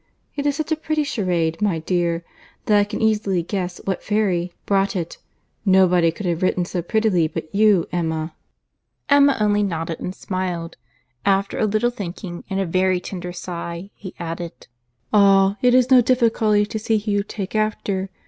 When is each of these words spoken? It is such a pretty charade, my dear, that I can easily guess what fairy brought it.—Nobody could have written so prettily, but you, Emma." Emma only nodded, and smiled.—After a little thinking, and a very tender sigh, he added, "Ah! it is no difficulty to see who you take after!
It 0.35 0.47
is 0.47 0.55
such 0.55 0.71
a 0.71 0.75
pretty 0.75 1.03
charade, 1.03 1.61
my 1.61 1.77
dear, 1.77 2.25
that 2.65 2.75
I 2.79 2.85
can 2.85 3.03
easily 3.03 3.43
guess 3.43 3.77
what 3.85 4.01
fairy 4.03 4.51
brought 4.65 4.95
it.—Nobody 4.95 6.11
could 6.11 6.25
have 6.25 6.41
written 6.41 6.65
so 6.65 6.81
prettily, 6.81 7.27
but 7.27 7.53
you, 7.53 7.87
Emma." 7.91 8.33
Emma 9.09 9.37
only 9.39 9.61
nodded, 9.61 9.99
and 9.99 10.15
smiled.—After 10.15 11.59
a 11.59 11.67
little 11.67 11.91
thinking, 11.91 12.43
and 12.49 12.59
a 12.59 12.65
very 12.65 12.99
tender 12.99 13.31
sigh, 13.31 13.91
he 13.93 14.15
added, 14.17 14.65
"Ah! 15.13 15.57
it 15.61 15.75
is 15.75 15.91
no 15.91 16.01
difficulty 16.01 16.65
to 16.65 16.79
see 16.79 16.97
who 16.97 17.11
you 17.11 17.21
take 17.21 17.55
after! 17.55 18.09